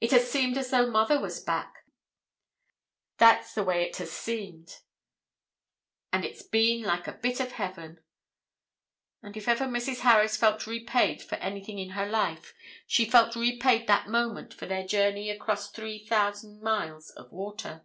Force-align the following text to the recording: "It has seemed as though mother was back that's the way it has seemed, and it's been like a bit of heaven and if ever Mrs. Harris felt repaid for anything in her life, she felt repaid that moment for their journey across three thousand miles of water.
"It 0.00 0.12
has 0.12 0.30
seemed 0.30 0.56
as 0.58 0.70
though 0.70 0.88
mother 0.92 1.18
was 1.18 1.40
back 1.42 1.84
that's 3.18 3.52
the 3.52 3.64
way 3.64 3.82
it 3.82 3.96
has 3.96 4.12
seemed, 4.12 4.78
and 6.12 6.24
it's 6.24 6.44
been 6.44 6.84
like 6.84 7.08
a 7.08 7.14
bit 7.14 7.40
of 7.40 7.50
heaven 7.50 7.98
and 9.24 9.36
if 9.36 9.48
ever 9.48 9.64
Mrs. 9.64 10.02
Harris 10.02 10.36
felt 10.36 10.68
repaid 10.68 11.20
for 11.20 11.34
anything 11.38 11.80
in 11.80 11.90
her 11.98 12.06
life, 12.06 12.54
she 12.86 13.10
felt 13.10 13.34
repaid 13.34 13.88
that 13.88 14.06
moment 14.06 14.54
for 14.54 14.66
their 14.66 14.86
journey 14.86 15.30
across 15.30 15.68
three 15.72 16.06
thousand 16.06 16.62
miles 16.62 17.10
of 17.10 17.32
water. 17.32 17.84